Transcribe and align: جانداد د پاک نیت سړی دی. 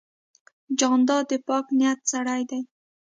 جانداد 0.79 1.25
د 1.31 1.33
پاک 1.47 1.65
نیت 1.77 1.99
سړی 2.11 2.41
دی. 2.49 2.61